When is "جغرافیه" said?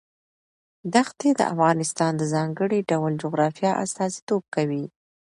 3.23-3.71